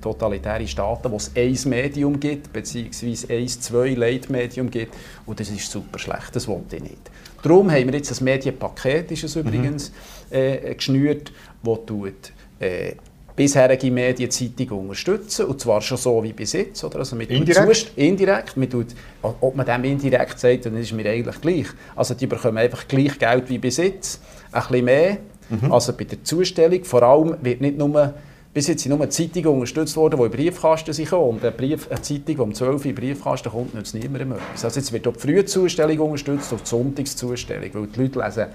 [0.00, 4.94] totalitäre Staaten, wo es ein Medium gibt, beziehungsweise ein, zwei Leitmedium gibt
[5.26, 7.10] und das ist super schlecht, das wollte ich nicht.
[7.42, 9.92] Darum haben wir jetzt ein Medienpaket, ist es übrigens,
[10.30, 10.36] mhm.
[10.36, 12.92] äh, geschnürt, das tut, äh,
[13.38, 16.82] bisherige Medienzeitung unterstützen, und zwar schon so wie bis jetzt.
[16.82, 16.98] Oder?
[16.98, 17.92] Also indirekt?
[17.94, 18.56] indirekt.
[18.56, 18.88] Man tut,
[19.22, 21.66] ob man dem indirekt sagt, dann ist mir eigentlich gleich.
[21.94, 24.20] Also die bekommen einfach gleich Geld wie bis jetzt,
[24.50, 25.18] ein bisschen mehr.
[25.50, 25.72] Mhm.
[25.72, 28.14] Also bei der Zustellung, vor allem wird nicht nur
[28.52, 31.12] bis jetzt sind nur Zeitungen unterstützt worden, die in Briefkasten sind.
[31.12, 34.64] Und eine, Brief, eine Zeitung, die um 12 Uhr in Briefkasten kommt, nützt niemandem etwas.
[34.64, 38.46] Also jetzt wird auch die Frühzustellung unterstützt und die Sonntagszustellung, weil die Leute lesen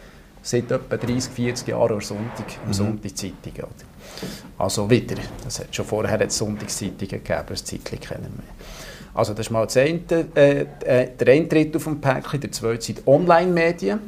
[0.41, 2.73] seit etwa 30, 40 Jahren am Sonntag, am mhm.
[2.73, 3.67] Sonntag Zeitungen.
[4.57, 8.65] Also wieder, das hat schon vorher hat Sonntagszeitungen gegeben, das Zeitchen kennen wir.
[9.13, 10.01] Also das ist mal das eine,
[10.35, 13.99] äh, äh, der Eintritt auf dem Päckchen, der zweite sind Online-Medien,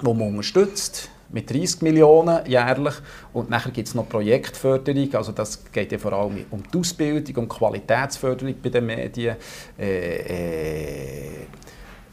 [0.00, 2.94] die man unterstützt mit 30 Millionen jährlich.
[3.32, 7.44] Und nachher gibt es noch Projektförderung, also das geht ja vor allem um die Ausbildung,
[7.44, 9.36] um Qualitätsförderung bei den Medien.
[9.78, 11.46] Äh, äh,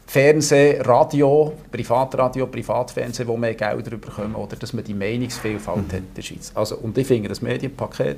[0.06, 5.92] Fernsehen, Radio, Privatradio, Privatfernsehen, wo mehr Gelder bekommen, oder dass man die Meinungsvielfalt mhm.
[5.92, 6.50] hat in der Schweiz.
[6.54, 8.16] Also, und ich finde das Medienpaket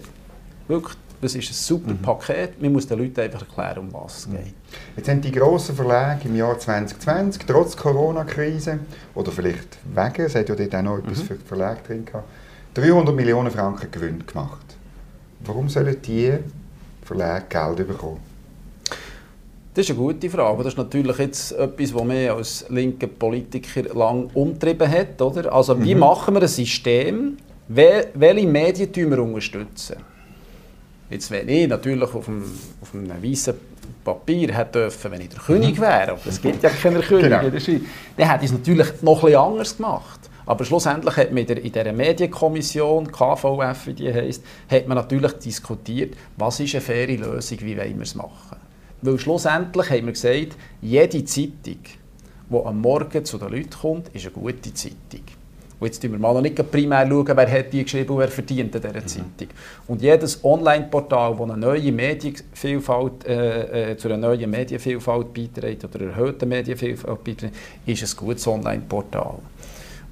[0.70, 1.98] wirklich das ist ein super mhm.
[1.98, 2.60] Paket.
[2.62, 4.36] Man muss den Leuten einfach erklären, um was es mhm.
[4.36, 4.54] geht.
[4.96, 8.78] Jetzt haben die grossen Verlage im Jahr 2020, trotz Corona-Krise,
[9.14, 11.26] oder vielleicht wegen, es hat ja dort auch noch etwas mhm.
[11.26, 12.28] für die Verlage drin gehabt,
[12.74, 14.64] 300 Millionen Franken Gewinn gemacht.
[15.40, 16.32] Warum sollen die
[17.02, 18.20] Verlage Geld bekommen?
[19.74, 20.64] Das ist eine gute Frage.
[20.64, 25.20] Das ist natürlich jetzt etwas, was mir als linker Politiker lang umtrieben hat.
[25.22, 25.52] Oder?
[25.52, 26.00] Also, wie mhm.
[26.00, 27.36] machen wir ein System,
[27.68, 29.96] welche Medien wir unterstützen?
[31.10, 32.44] Jetzt, wenn ich natürlich auf einem,
[32.80, 33.54] auf einem weißen
[34.04, 35.82] Papier hätte dürfen, wenn ich der König mhm.
[35.82, 37.42] wäre, aber es gibt ja keine König genau.
[37.42, 37.82] in der Schweiz,
[38.16, 40.20] dann hätte ich es natürlich noch etwas anders gemacht.
[40.46, 46.14] Aber schlussendlich hat man in dieser Medienkommission, KVF wie die heisst, hat man natürlich diskutiert,
[46.36, 48.56] was ist eine faire Lösung, wie wollen wir es machen.
[49.02, 51.78] Weil schlussendlich haben wir gesagt, jede Zeitung,
[52.50, 55.24] die am Morgen zu den Leuten kommt, ist eine gute Zeitung.
[55.80, 58.28] Und jetzt schauen wir mal noch nicht primär, schauen, wer hat die geschrieben und wer
[58.28, 59.06] verdient in dieser mhm.
[59.06, 59.48] Zeitung.
[59.88, 66.04] Und jedes Online-Portal, das eine neue Medienvielfalt, äh, äh, zu einer neuen Medienvielfalt beiträgt oder
[66.04, 67.54] erhöhten Medienvielfalt beiträgt,
[67.86, 69.38] ist ein gutes Online-Portal.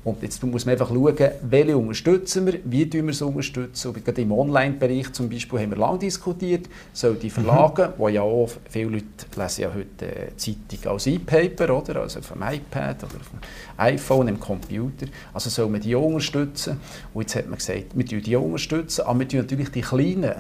[0.05, 3.89] Und jetzt muss man einfach schauen, welche unterstützen wir, wie tun wir sie unterstützen.
[3.89, 7.93] Und gerade im Online-Bereich zum Beispiel haben wir lange diskutiert, soll die Verlage, mhm.
[7.99, 9.07] wo ja auch viele Leute
[9.37, 12.01] lesen ja heute äh, Zeitung als E-Paper, oder?
[12.01, 13.41] also auf dem iPad oder auf dem
[13.77, 16.81] iPhone, im Computer, also soll man die unterstützen.
[17.13, 20.35] Und jetzt hat man gesagt, wir unterstützen die unterstützen, aber wir tun natürlich die Kleinen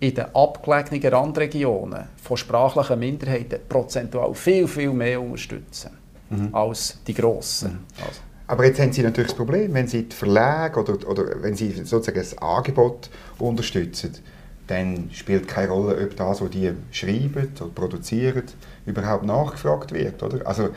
[0.00, 5.90] in den abgelegenen Randregionen von sprachlichen Minderheiten prozentual viel, viel mehr unterstützen
[6.28, 6.54] mhm.
[6.54, 7.72] als die Grossen.
[7.72, 8.04] Mhm.
[8.04, 8.20] Also.
[8.46, 11.70] Aber jetzt haben Sie natürlich das Problem, wenn Sie die Verlage oder, oder wenn Sie
[11.70, 14.12] sozusagen das Angebot unterstützen,
[14.66, 18.44] dann spielt keine Rolle, ob das, was die schreiben oder produzieren,
[18.86, 20.46] überhaupt nachgefragt wird, oder?
[20.46, 20.70] Also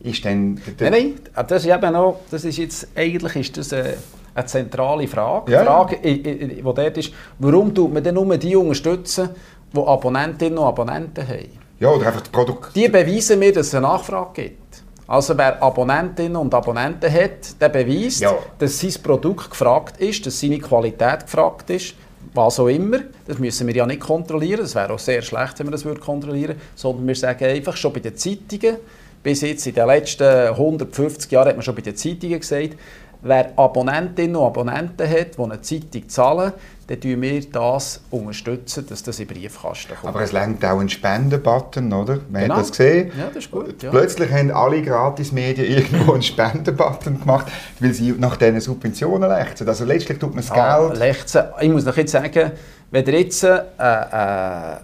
[0.00, 0.60] ist dann...
[0.80, 1.14] Nein, nein,
[1.46, 3.94] das ist eben noch, das ist jetzt, eigentlich ist das eine,
[4.34, 5.52] eine zentrale Frage.
[5.52, 5.60] Ja.
[5.60, 9.30] Die Frage, die dort ist, warum tut man denn nur die unterstützen,
[9.72, 11.48] die Abonnentinnen und Abonnenten haben?
[11.80, 12.74] Ja, oder einfach das Produkt...
[12.76, 14.67] Die beweisen mir, dass es eine Nachfrage gibt.
[15.08, 18.36] Also wer Abonnentinnen und Abonnenten hat, der beweist, ja.
[18.58, 21.94] dass sein Produkt gefragt ist, dass seine Qualität gefragt ist,
[22.34, 22.98] was auch immer.
[23.26, 24.60] Das müssen wir ja nicht kontrollieren.
[24.60, 26.60] Das wäre auch sehr schlecht, wenn wir das kontrollieren würden.
[26.74, 28.76] Sondern wir sagen einfach schon bei den Zeitungen,
[29.22, 32.76] bis jetzt in den letzten 150 Jahren hat man schon bei den Zeitungen gesagt,
[33.22, 36.52] wer Abonnentinnen und Abonnenten hat, die eine Zeitung zahlen,
[36.86, 40.06] dann unterstützen wir das, unterstützen, dass das in den Briefkasten kommt.
[40.06, 42.18] Aber es lenkt auch einen Spendenbutton, oder?
[42.30, 42.54] Man genau.
[42.54, 43.12] hat das gesehen.
[43.18, 43.82] Ja, das ist gut.
[43.82, 43.90] Ja.
[43.90, 47.46] Plötzlich haben alle Gratismedien irgendwo einen Spendenbutton gemacht,
[47.80, 49.68] weil sie nach diesen Subventionen lechzen.
[49.68, 50.98] Also letztlich tut man das ah, Geld...
[50.98, 51.42] Lechzen.
[51.60, 52.52] Ich muss noch jetzt sagen,
[52.90, 54.76] wenn ihr jetzt äh, äh, äh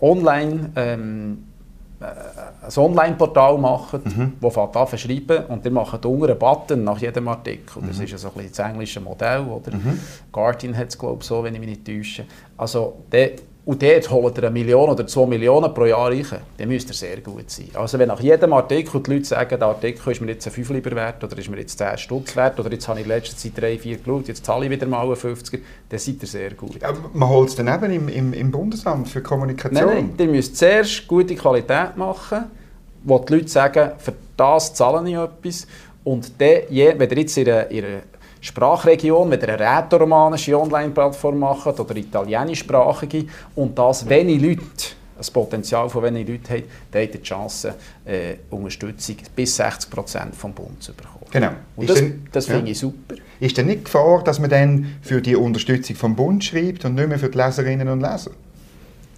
[0.00, 0.70] online...
[0.76, 1.49] Ähm, äh,
[2.00, 4.32] ein Online-Portal machen, mhm.
[4.40, 7.82] wo fängt an schreiben und ihr macht unten einen Button nach jedem Artikel.
[7.86, 8.04] Das mhm.
[8.04, 9.76] ist so ein bisschen das englische Modell, oder?
[9.76, 10.00] Mhm.
[10.32, 12.24] Guardian hat es, glaube ich, so, wenn ich mich nicht täusche.
[12.56, 13.32] Also, der,
[13.64, 16.24] und dort holt ihr eine Million oder zwei Millionen pro Jahr rein,
[16.56, 17.68] dann müsste er sehr gut sein.
[17.74, 20.70] Also wenn nach jedem Artikel die Leute sagen, der Artikel ist mir jetzt ein 5
[20.70, 23.36] lieber wert oder ist mir jetzt 10 Stutz wert oder jetzt habe ich in letzter
[23.36, 26.54] Zeit 3, 4 geschaut, jetzt zahle ich wieder mal einen 50er, dann seid ihr sehr
[26.54, 26.80] gut.
[26.80, 29.86] Ja, man holt es dann eben im, im, im Bundesamt für Kommunikation?
[29.86, 32.44] Nein, nein, ihr müsst zuerst gute Qualität machen,
[33.04, 35.66] wo die Leute sagen, für das zahle ich etwas
[36.02, 38.00] und dann, wenn ihr jetzt in ihrer
[38.40, 44.62] Sprachregion, wenn ihr eine rätoromanische Online-Plattform macht oder italienischsprachige und das wenig Leute,
[45.16, 47.74] das Potenzial von wenig Leuten hat, dann hat die Chance,
[48.06, 51.26] äh, Unterstützung bis 60 Prozent vom Bund zu bekommen.
[51.30, 51.50] Genau.
[51.76, 52.72] Und das, das finde ja.
[52.72, 53.16] ich super.
[53.38, 57.08] Ist denn nicht Gefahr, dass man dann für die Unterstützung vom Bund schreibt und nicht
[57.08, 58.32] mehr für die Leserinnen und Leser?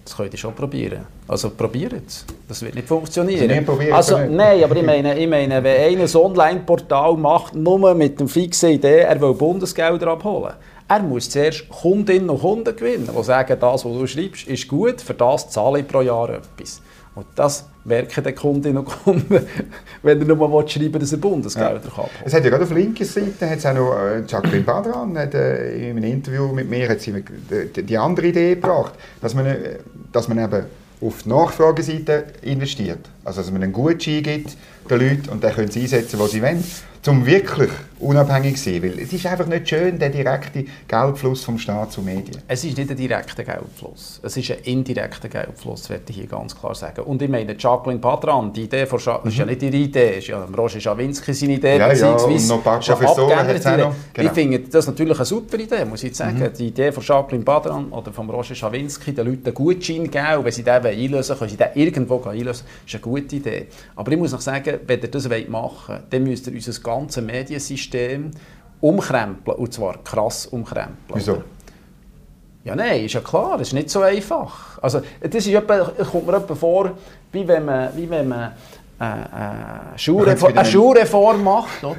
[0.05, 1.05] Das könnt ihr schon probieren.
[1.27, 2.25] Also probiert es.
[2.47, 3.49] Das wird nicht funktionieren.
[3.93, 8.19] Also, also nein, aber ich meine, ich meine, wenn einer ein Online-Portal macht, nur mit
[8.19, 10.53] der fixen Idee, er will Bundesgelder abholen,
[10.87, 15.01] er muss zuerst Kundinnen und Kunden gewinnen, die sagen, das, was du schreibst, ist gut,
[15.01, 16.81] für das zahle ich pro Jahr etwas.
[17.15, 19.45] Und das merken die Kundinnen und Kunden,
[20.01, 21.91] wenn er nur schreiben dass er Bundesgelder ja.
[21.95, 22.05] kann.
[22.25, 25.33] Es hat ja gerade auf linker Seite hat es auch noch äh, Jacqueline Badran hat,
[25.35, 29.45] äh, in einem Interview mit mir hat sie die, die andere Idee gebracht, dass man,
[29.45, 29.77] äh,
[30.11, 30.65] dass man eben
[31.01, 33.09] auf die Nachfrageseite investiert.
[33.25, 34.57] Also dass man einen Gutschein gibt
[34.89, 36.63] den Leuten und dann können sie einsetzen, was sie wollen
[37.07, 38.83] um wirklich unabhängig zu sein.
[38.83, 42.41] Weil es ist einfach nicht schön, der direkte Geldfluss vom Staat zu Medien.
[42.47, 44.19] Es ist nicht ein direkter Geldfluss.
[44.23, 47.01] Es ist ein indirekter Geldfluss, werde ich hier ganz klar sagen.
[47.01, 49.29] Und ich meine, Jacqueline Patran, die Idee von Scha mhm.
[49.29, 52.65] ist ja nicht ihre Idee, ist ja Roger Schawinski seine Idee, ja, beziehungsweise ja, und
[52.65, 53.95] noch Professoren noch.
[54.13, 54.29] Genau.
[54.29, 56.39] Ich finde das natürlich eine super Idee, muss ich sagen.
[56.39, 56.53] Mhm.
[56.57, 60.45] Die Idee von Jacqueline Patran oder von Roger Schawinski, den Leuten einen Gutschein geben und
[60.45, 62.65] wenn sie den einlösen wollen, können sie den irgendwo einlösen.
[62.83, 63.67] Das ist eine gute Idee.
[63.95, 65.49] Aber ich muss noch sagen, wenn ihr das machen
[65.87, 68.31] wollt, dann müsst ihr unser ganze Mediensystem
[68.81, 69.57] umkrempeln.
[69.57, 71.13] Und zwar krass umkrempeln.
[71.13, 71.43] Wieso?
[72.63, 74.79] Ja, nein, ist ja klar, das ist nicht so einfach.
[74.81, 76.91] Also, das ist etwa, kommt mir etwa vor,
[77.31, 78.53] wie wenn man, wie wenn man
[78.99, 81.83] äh, äh, eine Schulreform macht.
[81.83, 81.97] Oder?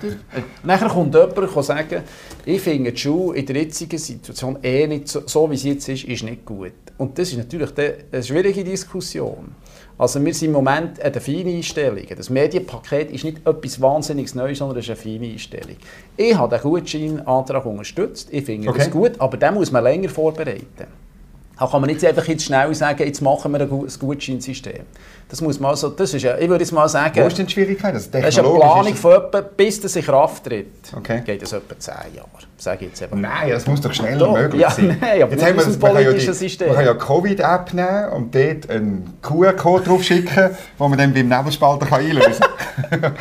[0.62, 2.02] Nachher kommt jemand und sagen,
[2.44, 5.88] ich finde die Schule in der jetzigen Situation eh nicht so, so wie sie jetzt
[5.88, 6.72] ist, ist nicht gut.
[6.96, 7.70] Und das ist natürlich
[8.12, 9.54] eine schwierige Diskussion.
[9.98, 12.04] Also wir sind im Moment an der feinen Einstellung.
[12.16, 15.76] Das Medienpaket ist nicht etwas Wahnsinniges Neues, sondern es ist eine feine Einstellung.
[16.16, 18.78] Ich habe den Gutscheinantrag unterstützt, ich finde okay.
[18.78, 20.86] das gut, aber den muss man länger vorbereiten.
[21.58, 24.82] Da kann man nicht einfach jetzt schnell sagen, jetzt machen wir ein Gutscheinsystem.
[25.28, 27.22] Das muss man also, das ist ja, ich würde jetzt mal sagen...
[27.22, 27.94] Wo ist denn die Schwierigkeit?
[27.94, 31.22] Das, das ist eine Planung ist von etwa, bis das in Kraft tritt, okay.
[31.24, 32.28] geht es etwa 10 Jahre.
[32.56, 33.20] Sage jetzt eben.
[33.20, 34.32] Nein, das muss doch schneller doch.
[34.32, 34.96] möglich ja, sein.
[35.00, 36.68] Nein, aber jetzt haben wir ein politisches ja System.
[36.68, 41.92] Man kann ja Covid-App nehmen und dort einen QR-Code draufschicken, den man dann beim Nebelspalter
[41.92, 42.44] einlösen
[42.90, 43.14] kann.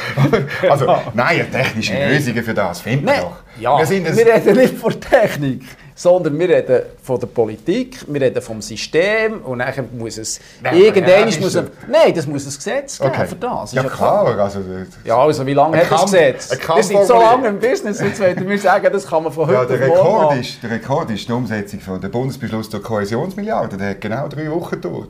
[0.69, 3.36] also, nein, technische Lösungen für das finden wir doch.
[3.60, 5.63] Ja, wir, wir reden nicht von Technik
[5.96, 10.78] sondern wir reden von der Politik, wir reden vom System und dann muss es nein,
[10.78, 13.28] irgendwann ja, muss ein, nein, das muss ein Gesetz geben okay.
[13.28, 13.74] für das.
[13.74, 14.26] Ja, ja klar.
[14.26, 14.40] klar.
[14.40, 14.60] Also,
[15.04, 16.52] ja, also wie lange hat das Gesetz?
[16.52, 19.56] Wir sind so lange im Business, jetzt wollen wir sagen, das kann man von heute
[19.56, 23.90] ja, der Rekord ist, Der Rekord ist die Umsetzung von der Bundesbeschluss der Kohäsionsmilliarde, der
[23.90, 25.10] hat genau drei Wochen gedauert.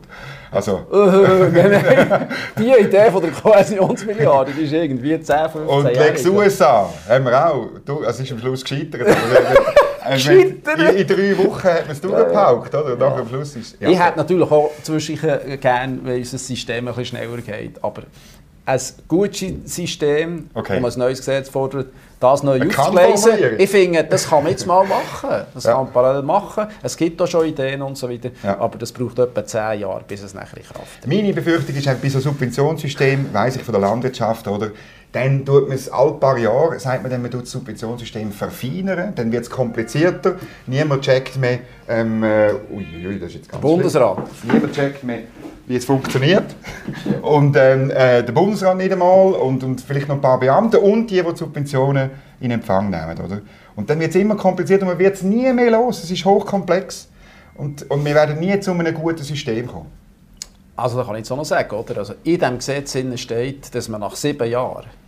[0.51, 0.81] Also.
[2.57, 7.25] die Idee von der Kohäsionsmilliarde die ist irgendwie 10, 15 Jahre Und Lex USA haben
[7.25, 7.69] wir auch.
[7.85, 9.07] Du, es ist am Schluss gescheitert.
[10.03, 12.97] Also in, in, drei Wochen hat man es durchgepaukt, oder?
[12.97, 13.15] Ja.
[13.15, 13.89] am Schluss ist, ja.
[13.89, 18.03] Ich hätte natürlich auch zwischendurch gerne, wenn unser System ein bisschen schneller geht, aber
[18.65, 20.79] ein gutes System, okay.
[20.79, 21.87] man ein neues Gesetz fordert,
[22.19, 23.59] das neu auszulesen.
[23.59, 25.45] Ich finde, das kann man jetzt mal machen.
[25.53, 25.73] Das ja.
[25.73, 26.67] kann man parallel machen.
[26.81, 28.29] Es gibt da schon Ideen und so weiter.
[28.41, 28.57] Ja.
[28.59, 31.07] Aber das braucht etwa zehn Jahre, bis es nachher in Kraft ist.
[31.07, 34.71] Meine Befürchtung ist, bei so Subventionssystem, weiss ich von der Landwirtschaft, oder,
[35.13, 39.13] dann tut man es alle paar Jahre, sagt man dann, man tut das Subventionssystem verfeinern,
[39.15, 44.17] dann wird es komplizierter, niemand checkt mehr, ähm, äh, ui, das ist jetzt ganz Bundesrat.
[44.39, 44.55] Schlimm.
[44.55, 45.19] Niemand checkt mehr,
[45.67, 46.55] wie es funktioniert.
[47.21, 51.11] und ähm, äh, der Bundesrat nicht einmal und, und vielleicht noch ein paar Beamte und
[51.11, 53.15] die, die Subventionen in Empfang nehmen.
[53.23, 53.41] Oder?
[53.75, 56.03] Und dann wird es immer komplizierter und man wird es nie mehr los.
[56.03, 57.07] Es ist hochkomplex
[57.53, 59.91] und, und wir werden nie zu einem guten System kommen.
[60.75, 61.99] Also da kann ich jetzt auch noch sagen, oder?
[61.99, 65.02] Also in diesem Gesetz steht, dass man nach sieben Jahren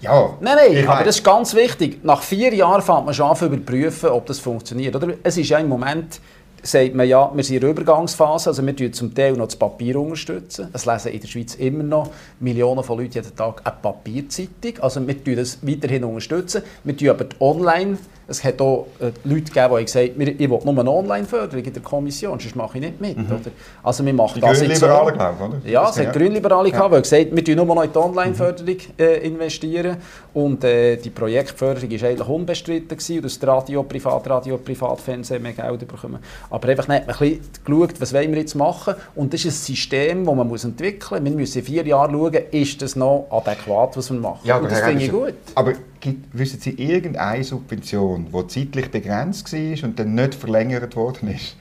[0.00, 0.36] ja.
[0.40, 2.04] Nein, nein, aber das ist ganz wichtig.
[2.04, 4.96] Nach vier Jahren fängt man schon an zu überprüfen, ob das funktioniert.
[4.96, 5.14] Oder?
[5.22, 6.20] Es ist ja im Moment,
[6.62, 9.56] sagt man ja, wir sind in der Übergangsphase, also wir unterstützen zum Teil noch das
[9.56, 9.96] Papier.
[9.96, 10.68] unterstützen.
[10.72, 14.82] Es lesen in der Schweiz immer noch Millionen von Leuten jeden Tag eine Papierzeitung.
[14.82, 16.04] Also wir unterstützen das weiterhin.
[16.04, 16.62] unterstützen.
[16.84, 17.98] Wir tun aber die online
[18.30, 21.72] es hat auch äh, Leute gegeben, die gesagt haben, ich will nur eine Online-Förderung in
[21.72, 23.16] der Kommission, sonst mache ich nicht mit.
[23.16, 23.26] Mhm.
[23.26, 23.50] Oder?
[23.82, 24.86] Also wir machen die das jetzt so.
[24.86, 25.60] Glaube, oder?
[25.64, 26.76] Ja, es hat Grünliberale ja.
[26.76, 29.96] gehabt, die gesagt wir nur noch in die Online-Förderung äh, investieren.
[30.32, 35.88] Und äh, die Projektförderung war eigentlich unbestritten gewesen, dass das Radio, Privatradio, Privatfernsehen mehr Geld
[35.88, 36.20] bekommen.
[36.50, 38.94] Aber einfach nicht, man ein geschaut, was wollen wir jetzt machen.
[39.16, 41.32] Und das ist ein System, das man muss entwickeln muss.
[41.32, 44.40] Wir müssen in vier Jahren schauen, ist das noch adäquat, was wir machen.
[44.44, 45.34] Ja, und das finde ich gut.
[45.56, 51.34] Aber gibt, wissen Sie irgendeine Subvention, die zeitlich begrenzt war und dann nicht verlängert worden
[51.34, 51.56] ist?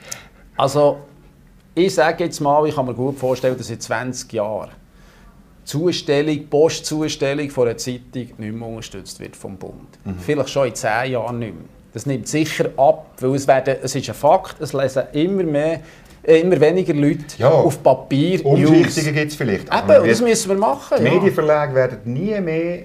[0.57, 0.99] Also,
[1.75, 4.71] ich sage jetzt mal, ich kann mir gut vorstellen, dass in 20 Jahren
[5.63, 9.99] Zustellung, Postzustellung von einer Zeitung nicht mehr unterstützt wird vom Bund.
[10.03, 10.15] Mhm.
[10.19, 11.63] Vielleicht schon in 10 Jahren nicht mehr.
[11.93, 15.81] Das nimmt sicher ab, weil es, werden, es ist ein Fakt, es lesen immer mehr
[16.23, 19.63] immer weniger Leute ja, auf Papier Umschichtungen gibt es vielleicht.
[19.63, 20.97] Eben, das müssen wir machen.
[20.99, 21.13] Die ja.
[21.13, 22.83] Medienverlage werden nie mehr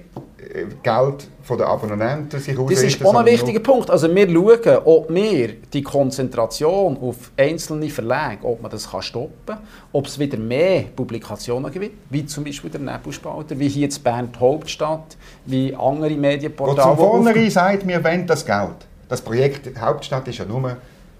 [0.83, 3.89] Geld von den Abonnenten sich Das ist auch ein wichtiger Punkt.
[3.89, 9.31] Also wir schauen, ob wir die Konzentration auf einzelne Verlage, ob man das kann stoppen
[9.45, 9.59] kann,
[9.91, 14.29] ob es wieder mehr Publikationen gibt, wie zum Beispiel der Nebelspalter, wie hier in Bern
[14.33, 16.97] die Hauptstadt, wie andere Medienportale.
[16.97, 18.87] Wo zum vornherein sagt, wir wollen das Geld.
[19.07, 20.77] Das Projekt Hauptstadt ist ja nur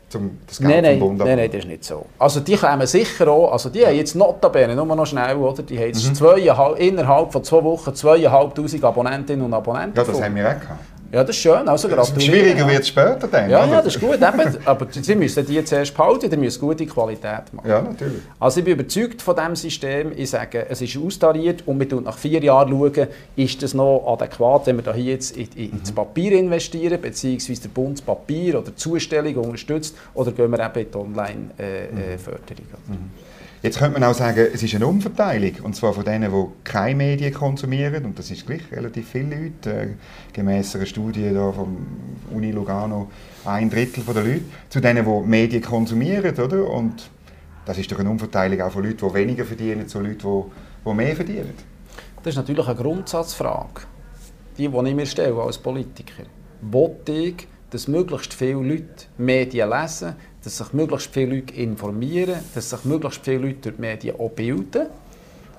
[0.10, 2.06] zum das Geld nein, nein, vom Bund Nein, nein, das ist nicht so.
[2.20, 5.64] Also die kommen sicher auch, also die haben jetzt notabene, nur noch schnell, oder?
[5.64, 6.16] Die haben jetzt mhm.
[6.16, 6.40] zwei,
[6.78, 9.98] innerhalb von zwei Wochen zweieinhalbtausend Abonnentinnen und Abonnenten.
[9.98, 10.95] Ja, das haben wir auch gehabt.
[11.16, 11.66] Ja, das ist schön.
[11.70, 11.88] Also
[12.20, 13.50] Schwieriger wird es später dann.
[13.50, 14.22] Ja, ja, das ist gut.
[14.22, 17.70] Aber Sie müssen die zuerst behalten, die müssen gute Qualität machen.
[17.70, 18.22] Ja, natürlich.
[18.38, 20.12] Also ich bin überzeugt von diesem System.
[20.14, 24.04] Ich sage, es ist austariert und wir schauen nach vier Jahren, schauen, ist das noch
[24.06, 25.96] adäquat, wenn wir da hier jetzt in, in, ins mhm.
[25.96, 30.80] Papier investieren, beziehungsweise der Bund das Papier oder die Zustellung unterstützt, oder gehen wir eben
[30.80, 31.48] in die Online-Förderung.
[31.58, 33.12] Äh, äh, mhm.
[33.66, 36.94] Jetzt könnte man auch sagen, es ist eine Umverteilung, und zwar von denen, die keine
[36.94, 39.88] Medien konsumieren, und das ist gleich relativ viele Leute, äh,
[40.32, 41.76] gemäss einer Studie da vom
[42.30, 43.10] Uni Lugano,
[43.44, 46.70] ein Drittel der Leute, zu denen, die Medien konsumieren, oder?
[46.70, 47.10] Und
[47.66, 50.94] das ist doch eine Umverteilung auch von Leuten, die weniger verdienen, zu Leuten, die, die
[50.94, 51.54] mehr verdienen.
[52.22, 53.82] Das ist natürlich eine Grundsatzfrage,
[54.60, 56.26] die, die ich mir stelle als Politiker.
[56.62, 60.14] Wollte ich, dass möglichst viele Leute Medien lesen,
[60.46, 64.30] dass sich möglichst viele Leute informieren, dass sich möglichst viele Leute durch die Medien auch
[64.30, 64.88] bilden.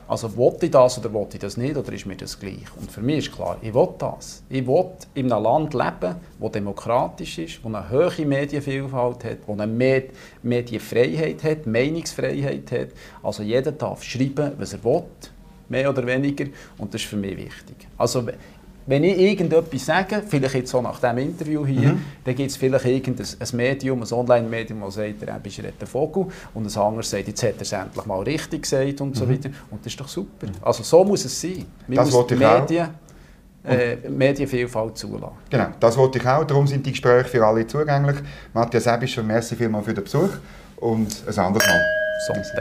[0.09, 2.63] Also wollte ich das oder wollte ich das nicht, oder ist mir das gleich?
[2.81, 4.45] Und für mich ist klar, ich will das.
[4.49, 9.49] Ich will in einem Land leben, das demokratisch ist, das eine hohe Medienvielfalt hat, das
[9.49, 10.13] eine Med
[10.45, 12.89] Medienfreiheit hat, Meinungsfreiheit hat.
[13.25, 15.03] Also jeder darf schreiben, was er will,
[15.69, 16.47] mehr oder weniger,
[16.79, 17.89] und das ist für mich wichtig.
[17.99, 18.25] Also
[18.87, 22.05] wenn ich irgendetwas sage, vielleicht jetzt so nach diesem Interview hier, mhm.
[22.25, 25.89] dann gibt es vielleicht irgendein ein Medium, ein Online-Medium, das sagt, der Ebisch redet den
[25.89, 29.15] Vogel und ein anderes sagt, jetzt hat er es endlich mal richtig gesagt und mhm.
[29.15, 29.51] so weiter.
[29.71, 30.47] Und das ist doch super.
[30.63, 31.67] Also so muss es sein.
[31.87, 32.89] Wir das wollte ich Medien,
[33.65, 35.37] äh, Medienvielfalt zulassen.
[35.51, 36.45] Genau, das wollte ich auch.
[36.45, 38.17] Darum sind die Gespräche für alle zugänglich.
[38.55, 40.31] Matthias Ebischer, merci vielmals für den Besuch
[40.77, 41.85] und ein anderes Mal.
[42.29, 42.53] Sonst